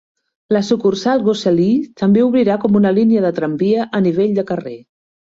[0.55, 4.75] La sucursal Gosselies també obrirà com una línia de tramvia a nivell de carrer.